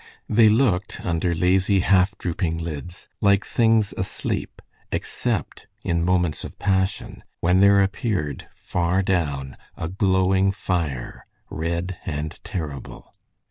[0.27, 4.59] They looked, under lazy, half drooping lids, like things asleep,
[4.91, 12.39] except in moments of passion, when there appeared, far down, a glowing fire, red and
[12.43, 13.13] terrible.